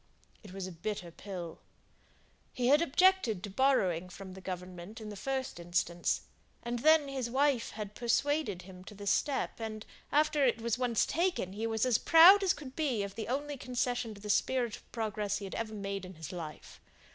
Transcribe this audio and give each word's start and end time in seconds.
It 0.41 0.51
was 0.51 0.65
a 0.65 0.71
bitter 0.71 1.11
pill. 1.11 1.59
He 2.53 2.69
had 2.69 2.81
objected 2.81 3.43
to 3.43 3.51
borrowing 3.51 4.09
from 4.09 4.33
Government, 4.33 4.99
in 4.99 5.09
the 5.09 5.15
first 5.15 5.59
instance; 5.59 6.21
and 6.63 6.79
then 6.79 7.07
his 7.07 7.29
wife 7.29 7.69
had 7.73 7.93
persuaded 7.93 8.63
him 8.63 8.83
to 8.85 8.95
the 8.95 9.05
step; 9.05 9.59
and 9.59 9.85
after 10.11 10.43
it 10.43 10.59
was 10.59 10.75
once 10.79 11.05
taken, 11.05 11.53
he 11.53 11.67
was 11.67 11.85
as 11.85 11.99
proud 11.99 12.41
as 12.41 12.51
could 12.51 12.75
be 12.75 13.03
of 13.03 13.13
the 13.13 13.27
only 13.27 13.57
concession 13.57 14.15
to 14.15 14.21
the 14.21 14.31
spirit 14.31 14.75
of 14.75 14.91
progress 14.91 15.37
he 15.37 15.45
ever 15.53 15.75
made 15.75 16.03
in 16.03 16.15
his 16.15 16.31
life. 16.31 16.81